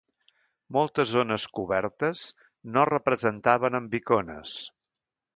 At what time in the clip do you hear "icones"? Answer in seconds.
3.99-4.55